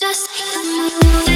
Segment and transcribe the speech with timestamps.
[0.00, 1.29] Just